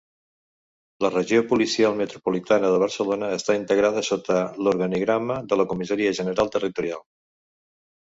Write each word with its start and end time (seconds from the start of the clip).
La 1.03 1.11
Regió 1.11 1.43
Policial 1.51 1.99
Metropolitana 1.99 2.73
de 2.77 2.81
Barcelona 2.85 3.31
està 3.41 3.59
integrada 3.61 4.05
sota 4.11 4.41
l'organigrama 4.65 5.41
de 5.53 5.63
la 5.63 5.71
Comissaria 5.75 6.19
General 6.25 6.55
Territorial. 6.61 7.09